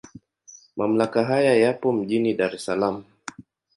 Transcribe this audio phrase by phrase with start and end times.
[0.75, 3.03] Mamlaka haya yapo mjini Dar es Salaam.